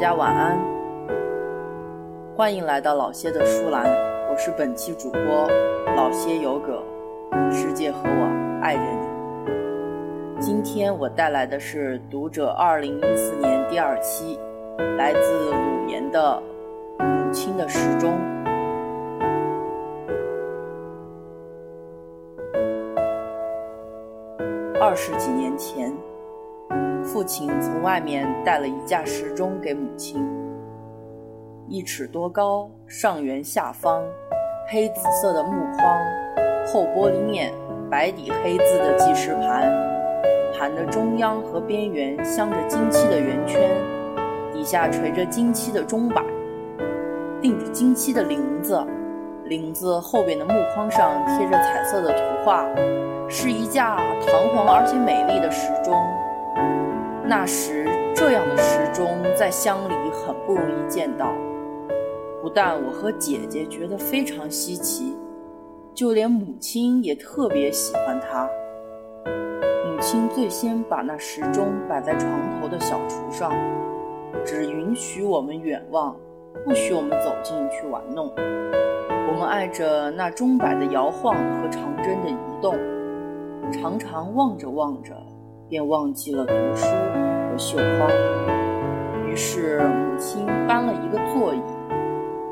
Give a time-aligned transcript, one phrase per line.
[0.00, 0.58] 大家晚安，
[2.34, 3.84] 欢迎来到老谢的书栏，
[4.30, 5.20] 我是本期主播
[5.94, 6.82] 老谢有葛，
[7.52, 10.40] 世界和我爱着你。
[10.40, 14.40] 今天我带来的是《读者》二零一四年第二期，
[14.96, 16.42] 来自鲁岩的
[16.98, 18.18] 母亲的时钟。
[24.80, 25.94] 二十几年前。
[27.12, 30.24] 父亲从外面带了一架时钟给母亲，
[31.66, 34.00] 一尺多高，上圆下方，
[34.68, 35.98] 黑紫色的木框，
[36.68, 37.52] 厚玻璃面，
[37.90, 39.72] 白底黑字的计时盘，
[40.56, 43.60] 盘的中央和边缘镶着金漆的圆圈，
[44.52, 46.22] 底下垂着金漆的钟摆，
[47.42, 48.86] 钉着金漆的铃子，
[49.46, 52.64] 铃子后边的木框上贴着彩色的图画，
[53.28, 55.92] 是一架堂皇而且美丽的时钟。
[57.30, 61.32] 那时，这样的时钟在乡里很不容易见到。
[62.42, 65.16] 不但我和姐姐觉得非常稀奇，
[65.94, 68.50] 就连母亲也特别喜欢它。
[69.24, 72.28] 母亲最先把那时钟摆在床
[72.60, 73.52] 头的小橱上，
[74.44, 76.16] 只允许我们远望，
[76.64, 78.28] 不许我们走进去玩弄。
[78.34, 82.76] 我们爱着那钟摆的摇晃和长针的移动，
[83.70, 85.14] 常常望着望着。
[85.70, 88.10] 便忘记了读书和绣花，
[89.24, 91.62] 于是母亲搬了一个座椅，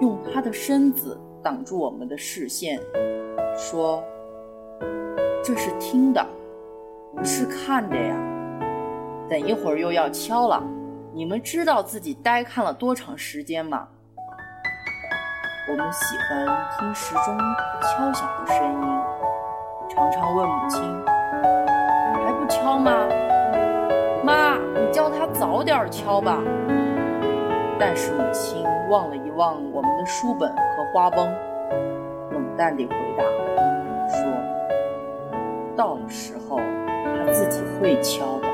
[0.01, 2.79] 用她的身子挡住我们的视线，
[3.57, 4.01] 说
[5.43, 6.25] ：“这是听的，
[7.17, 8.17] 不是看的呀。
[9.29, 10.63] 等一会儿又要敲了，
[11.13, 13.89] 你们知道自己呆看了多长时间吗？”
[15.69, 16.47] 我们喜欢
[16.79, 17.37] 听时钟
[17.83, 18.89] 敲响的声音，
[19.91, 21.18] 常常问母亲。
[22.49, 23.07] 敲吗？
[24.25, 26.43] 妈，你叫他早点敲吧。
[27.79, 31.33] 但是母亲望了一望我们的书本和花绷，
[32.33, 33.23] 冷淡地回答
[34.09, 34.25] 说
[35.77, 38.49] ：“到了时候，他自己会敲的。”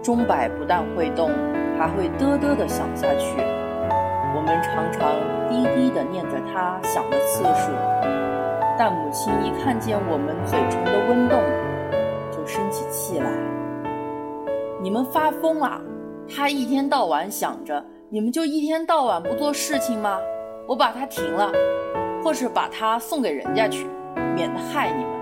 [0.00, 1.30] 钟摆不但会动，
[1.78, 3.36] 还会嘚嘚地响下去。
[4.34, 5.12] 我们常常
[5.48, 7.70] 低低地念着它响的次数，
[8.78, 11.40] 但母亲一看见我们嘴唇的温动，
[14.82, 15.80] 你们发疯了！
[16.28, 20.18] 他一天到晚想着，你们就一天到晚不做事情吗？
[20.66, 21.52] 我把它停了，
[22.24, 23.86] 或是把它送给人家去，
[24.34, 25.12] 免得害你们。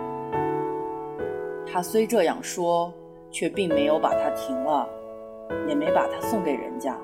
[1.71, 2.91] 他虽这样说，
[3.31, 4.89] 却并没有把它停了，
[5.69, 6.97] 也没把它送给人家。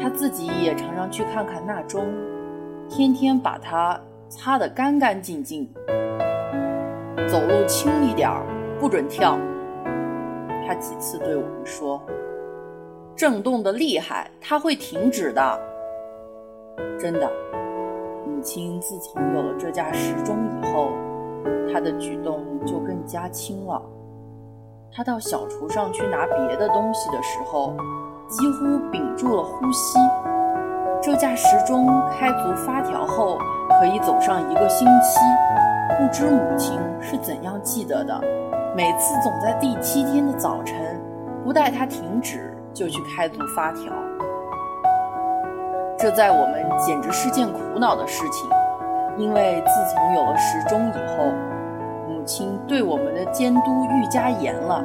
[0.00, 2.06] 他自己也常常去看看那钟，
[2.88, 4.00] 天天把它
[4.30, 5.68] 擦得干干净净，
[7.28, 8.42] 走路轻一点儿。
[8.80, 9.36] 不准跳！
[10.68, 11.98] 他几次对我们说
[13.16, 15.60] ：“震动的厉害，它会停止的。”
[17.00, 17.26] 真的，
[18.26, 20.90] 母亲自从有了这架时钟以后，
[21.72, 23.80] 她的举动就更加轻了。
[24.92, 27.72] 她到小厨上去拿别的东西的时候，
[28.28, 29.98] 几乎屏住了呼吸。
[31.00, 33.38] 这架时钟开足发条后，
[33.80, 35.18] 可以走上一个星期。
[35.96, 38.20] 不知母亲是怎样记得的。
[38.78, 40.76] 每次总在第七天的早晨，
[41.42, 43.92] 不待它停止，就去开足发条。
[45.98, 48.48] 这在我们简直是件苦恼的事情，
[49.16, 51.32] 因为自从有了时钟以后，
[52.08, 54.80] 母亲对我们的监督愈加严了。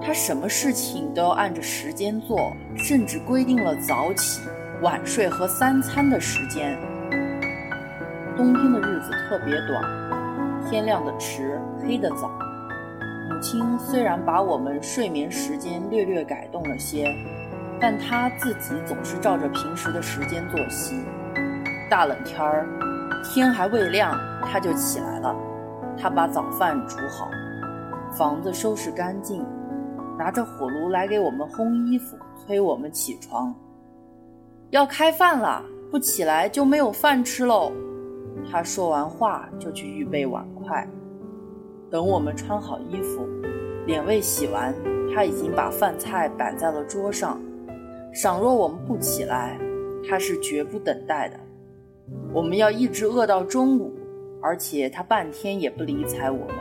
[0.00, 2.38] 她什么事情都要按着时间做，
[2.78, 4.40] 甚至规定了早起、
[4.80, 6.78] 晚睡和三餐的时间。
[8.38, 12.30] 冬天的日子特别短，天亮的迟，黑的早。
[13.44, 17.14] 母亲虽然把我们睡眠时间略略改动了些，
[17.78, 21.04] 但他自己总是照着平时的时间作息。
[21.90, 22.66] 大冷天儿，
[23.22, 25.36] 天还未亮，他就起来了。
[25.94, 27.28] 他把早饭煮好，
[28.16, 29.44] 房子收拾干净，
[30.18, 33.54] 拿着火炉来给我们烘衣服，催我们起床。
[34.70, 37.70] 要开饭了，不起来就没有饭吃喽。
[38.50, 40.88] 他说完话就去预备碗筷。
[41.94, 43.24] 等我们穿好衣服，
[43.86, 44.74] 脸未洗完，
[45.14, 47.40] 他已经把饭菜摆在了桌上。
[48.12, 49.56] 倘若我们不起来，
[50.04, 51.38] 他是绝不等待的。
[52.32, 53.94] 我们要一直饿到中午，
[54.42, 56.56] 而且他半天也不理睬我们。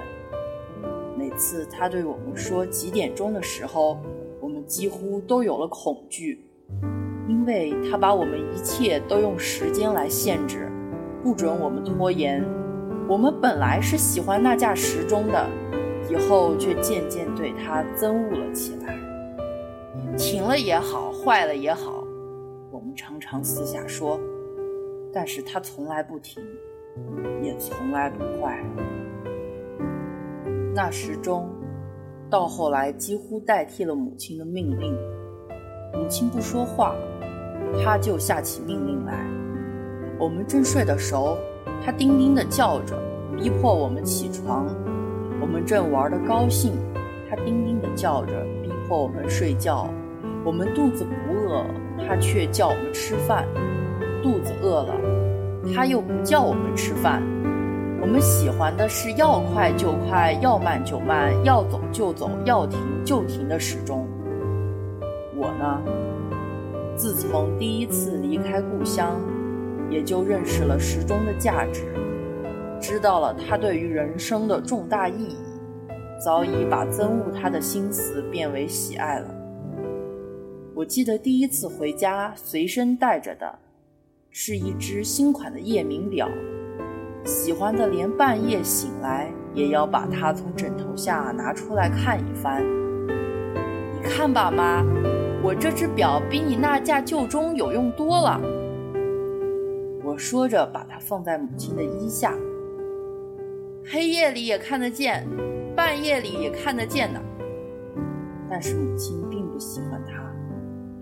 [1.17, 3.97] 每次他对我们说几点钟的时候，
[4.39, 6.45] 我们几乎都有了恐惧，
[7.27, 10.71] 因为他把我们一切都用时间来限制，
[11.23, 12.45] 不准我们拖延。
[13.07, 15.49] 我们本来是喜欢那架时钟的，
[16.09, 18.97] 以后却渐渐对它憎恶了起来。
[20.17, 22.03] 停了也好，坏了也好，
[22.71, 24.19] 我们常常私下说，
[25.11, 26.41] 但是它从来不停，
[27.41, 28.63] 也从来不坏。
[30.73, 31.49] 那时钟，
[32.29, 34.95] 到后来几乎代替了母亲的命令。
[35.93, 36.95] 母亲不说话，
[37.83, 39.27] 他就下起命令来。
[40.17, 41.37] 我们正睡得熟，
[41.85, 42.97] 他叮叮地叫着，
[43.37, 44.65] 逼迫我们起床。
[45.41, 46.71] 我们正玩得高兴，
[47.29, 48.31] 他叮叮地叫着，
[48.61, 49.89] 逼迫我们睡觉。
[50.45, 51.65] 我们肚子不饿，
[52.07, 53.43] 他却叫我们吃饭；
[54.21, 54.93] 肚子饿了，
[55.73, 57.21] 他又不叫我们吃饭。
[58.01, 64.07] 我们喜欢的是要快就快，要慢就慢，要走就走，要停就停的时钟。
[65.35, 65.81] 我呢，
[66.95, 69.21] 自从第一次离开故乡，
[69.93, 71.85] 也就认识了时钟的价值，
[72.81, 75.37] 知道了它对于人生的重大意义，
[76.23, 79.27] 早已把憎恶它的心思变为喜爱了。
[80.73, 83.59] 我记得第一次回家，随身带着的
[84.31, 86.27] 是一只新款的夜明表。
[87.23, 92.63] 喜欢的连半夜醒来也要把它从枕头下拿出来看一番。
[93.93, 94.83] 你看吧，妈，
[95.43, 98.41] 我这只表比你那架旧钟有用多了。
[100.13, 102.35] 我说着，把它放在母亲的衣下。
[103.83, 105.27] 黑夜里也看得见，
[105.75, 107.19] 半夜里也看得见呢。
[108.47, 110.13] 但是母亲并不喜欢它，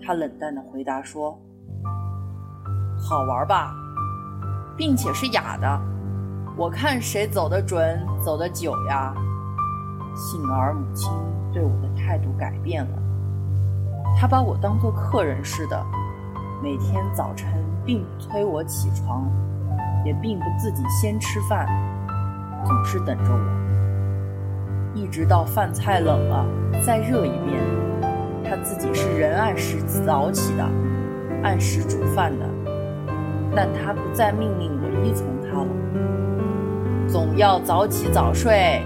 [0.02, 1.38] 她冷淡地回答说
[3.06, 3.74] ：“好玩吧，
[4.78, 5.80] 并且是哑的。”
[6.56, 9.14] 我看谁走得准，走得久呀。
[10.16, 11.12] 幸而母亲
[11.52, 12.98] 对我的态度改变了，
[14.18, 15.84] 她把我当做客人似的，
[16.62, 17.50] 每天早晨
[17.84, 19.28] 并不催我起床，
[20.04, 21.66] 也并不自己先吃饭，
[22.64, 26.46] 总是等着我，一直到饭菜冷了
[26.86, 27.60] 再热一遍。
[28.44, 30.64] 他自己是人按时早起的，
[31.42, 32.46] 按时煮饭的，
[33.56, 37.08] 但他不再命令我依从他了。
[37.08, 38.84] 总要早起早睡，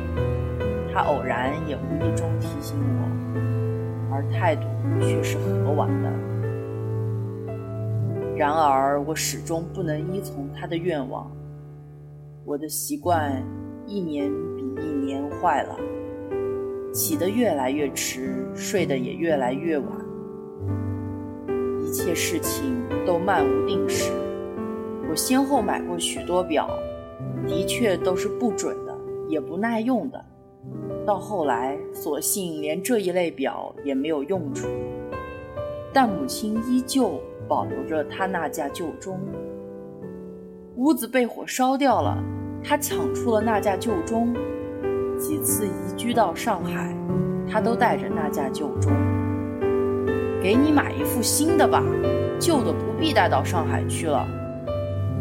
[0.94, 4.62] 他偶然也无意中提醒我，而态度
[4.98, 6.10] 却是和婉的。
[8.36, 11.30] 然而，我始终不能依从他的愿望。
[12.44, 13.42] 我的习惯
[13.86, 15.74] 一年比一年坏了，
[16.92, 19.88] 起得越来越迟，睡得也越来越晚。
[21.82, 24.12] 一切事情都漫无定时。
[25.08, 26.68] 我先后买过许多表。
[27.46, 28.94] 的确都是不准的，
[29.28, 30.22] 也不耐用的。
[31.06, 34.66] 到后来，索性连这一类表也没有用处。
[35.92, 39.18] 但母亲依旧保留着他那架旧钟。
[40.76, 42.16] 屋子被火烧掉了，
[42.62, 44.34] 他抢出了那架旧钟。
[45.18, 46.94] 几次移居到上海，
[47.50, 48.92] 他都带着那架旧钟。
[50.42, 51.82] 给你买一副新的吧，
[52.38, 54.26] 旧的不必带到上海去了。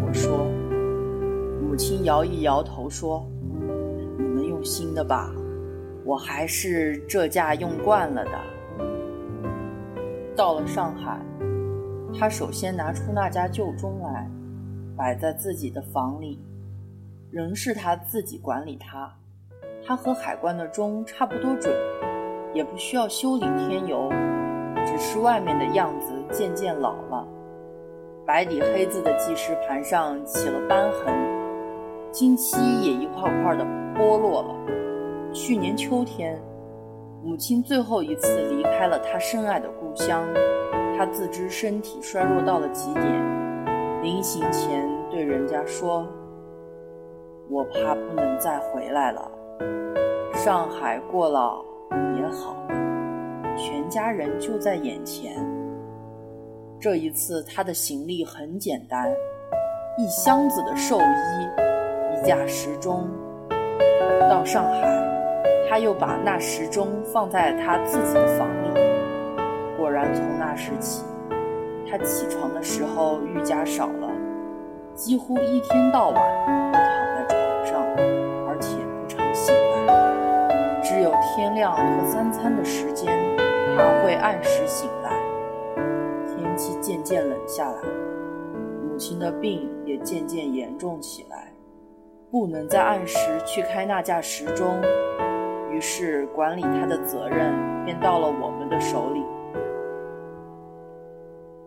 [0.06, 0.48] 我说。
[1.62, 3.28] 母亲摇一摇头说
[4.18, 5.30] ：“你们用新的吧，
[6.06, 8.32] 我还是这架用惯了的。”
[10.34, 11.20] 到了上海，
[12.18, 14.30] 他首先拿出那家旧钟来，
[14.96, 16.40] 摆在自己的房里，
[17.30, 19.14] 仍是他自己管理它。
[19.86, 21.74] 它和海关的钟差不多准，
[22.54, 24.10] 也不需要修理添油，
[24.86, 27.28] 只是外面的样子渐渐老了，
[28.26, 31.14] 白底黑字的计时盘上起了斑痕。
[32.12, 34.56] 金漆也一块块的剥落了。
[35.34, 36.42] 去年秋天，
[37.22, 40.26] 母亲最后一次离开了她深爱的故乡，
[40.98, 43.04] 他自知身体衰弱到了极点，
[44.02, 46.08] 临行前对人家说
[47.50, 49.30] ：“我怕不能再回来了。
[50.34, 51.64] 上海过了
[52.18, 52.56] 也好，
[53.58, 55.36] 全家人就在眼前。”
[56.80, 59.12] 这一次，他的行李很简单，
[59.98, 61.02] 一箱子的寿衣。
[62.14, 63.08] 一架时钟，
[64.30, 68.70] 到上海，他又把那时钟放在他自己的房里。
[69.86, 71.06] 果然，从那时起，
[71.88, 74.10] 他起床的时候愈加少了，
[74.96, 76.16] 几乎一天到晚
[76.74, 77.86] 都躺在床上，
[78.48, 79.54] 而且不常醒
[79.86, 80.82] 来。
[80.82, 83.16] 只有天亮和三餐的时间，
[83.78, 85.12] 他会按时醒来。
[86.36, 87.78] 天气渐渐冷下来，
[88.90, 91.54] 母亲的病也渐渐严重起来。
[92.32, 94.82] 不能再按时去开那架时钟，
[95.72, 97.54] 于是管理他的责任
[97.86, 99.24] 便到了我们的手里。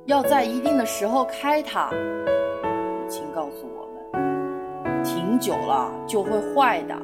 [0.09, 6.97] 要在一定的时候开它，母亲告诉我们，停久了就会坏的。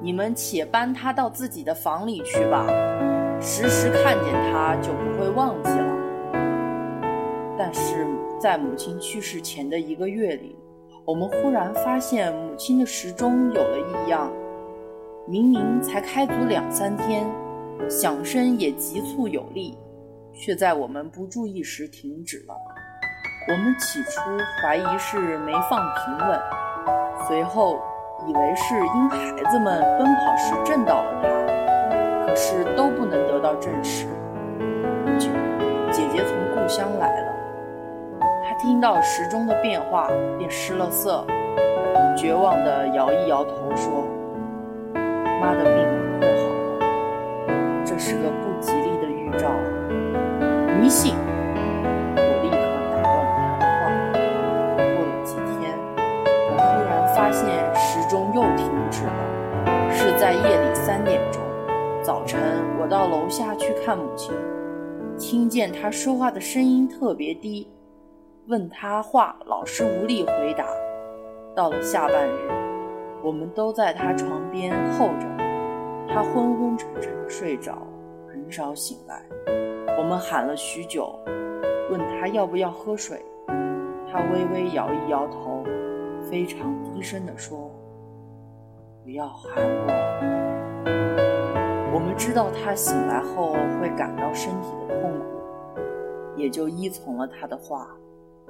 [0.00, 2.66] 你们且搬它到自己的房里去吧。
[3.42, 5.98] 时时看见它就不会忘记了。
[7.58, 8.06] 但是
[8.38, 10.56] 在母亲去世前的一个月里，
[11.04, 14.32] 我们忽然发现母亲的时钟有了异样，
[15.28, 17.26] 明明才开足两三天，
[17.86, 19.76] 响声也急促有力，
[20.32, 22.54] 却在我们不注意时停止了。
[23.48, 24.20] 我们起初
[24.62, 26.40] 怀疑是没放平稳，
[27.26, 27.80] 随后
[28.26, 34.06] 以为是因孩子们奔跑时震到了它，可是都不能得到证实。
[35.04, 35.30] 不久，
[35.90, 37.32] 姐姐从故乡来了，
[38.44, 40.08] 她听到时钟的变化，
[40.38, 41.26] 便失了色，
[42.16, 44.06] 绝望地摇一摇头说
[45.40, 45.74] ：“妈的病
[46.20, 46.42] 会好
[46.78, 49.48] 的，这是个不吉利的预兆，
[50.90, 51.14] 迷信。”
[57.14, 61.40] 发现时钟又停止了，是在夜里三点钟。
[62.02, 62.40] 早晨，
[62.80, 64.34] 我到楼下去看母亲，
[65.16, 67.70] 听见她说话的声音特别低，
[68.48, 70.64] 问她话老是无力回答。
[71.54, 72.50] 到了下半日，
[73.22, 75.26] 我们都在她床边候着，
[76.08, 77.78] 她昏昏沉沉的睡着，
[78.28, 79.59] 很少醒来。
[79.98, 81.18] 我们喊了许久，
[81.90, 83.24] 问他要不要喝水，
[84.10, 85.64] 他微微摇一摇头。
[86.30, 87.70] 非常低声地说
[89.02, 89.86] ：“不要喊我。”
[91.92, 95.24] 我们知道他醒来后会感到身体的痛苦，
[96.36, 97.88] 也就依从了他的话，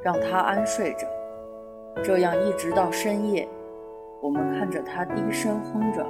[0.02, 1.06] 让他安睡着。
[2.02, 3.48] 这样一直到深夜，
[4.20, 6.04] 我们看着他低声哼着，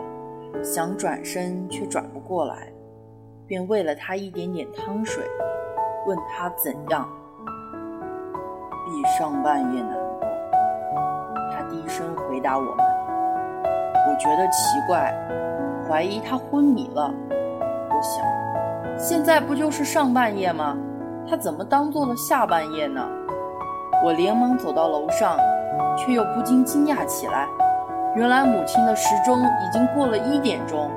[0.65, 2.73] 想转身却转不过来，
[3.51, 5.25] 便喂了他一点点汤水，
[6.07, 7.05] 问他怎样。
[8.87, 10.29] 比上半夜难过。
[11.53, 11.61] 他。
[11.69, 12.77] 低声回答我们。
[14.09, 15.13] 我觉得奇怪，
[15.85, 17.13] 怀疑他昏迷了。
[17.91, 18.25] 我想，
[18.97, 20.77] 现在不就是上半夜吗？
[21.29, 23.05] 他怎么当做了下半夜呢？
[24.05, 25.37] 我连忙走到楼上，
[25.97, 27.49] 却又不禁惊讶起来。
[28.15, 30.89] 原来母亲的时钟已经过了一点钟。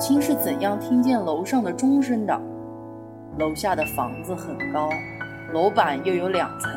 [0.00, 2.34] 母亲是怎样听见楼上的钟声的。
[3.38, 4.88] 楼下的房子很高，
[5.52, 6.72] 楼板又有两层。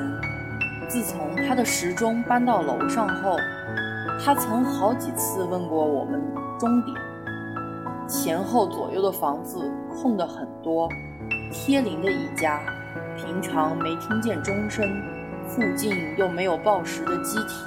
[0.90, 3.38] 自从他的时钟搬到楼上后，
[4.22, 6.22] 他曾好几次问过我们
[6.60, 6.98] 钟点。
[8.10, 10.90] 前后左右的房子空的很多，
[11.50, 12.60] 贴邻的一家，
[13.16, 14.86] 平常没听见钟声，
[15.48, 17.64] 附近又没有报时的机体，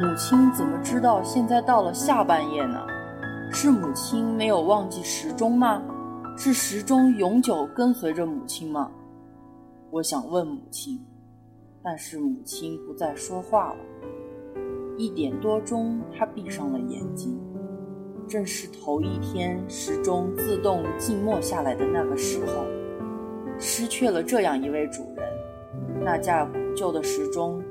[0.00, 2.80] 母亲怎么知道现在到了下半夜呢？
[3.50, 5.82] 是母亲没有忘记时钟吗？
[6.36, 8.90] 是时钟永久跟随着母亲吗？
[9.90, 10.98] 我想问母亲。
[11.82, 13.78] 但是母亲不再说话了。
[14.96, 17.38] 一点多钟，她闭上了眼睛。
[18.28, 22.66] 正是头一天时钟自动静默下来的那个时候。
[23.58, 27.62] 失去了这样一位主人，那架古旧的时钟，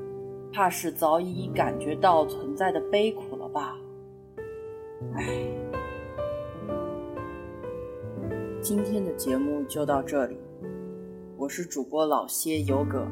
[0.52, 3.76] 怕是早已感觉到存在的悲苦了吧？
[5.14, 5.67] 唉。
[8.68, 10.38] 今天的节目就到这里。
[11.38, 13.08] 我是主播老谢有葛。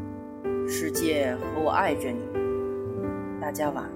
[0.68, 2.20] 世界和我爱着你，
[3.40, 3.95] 大家晚安。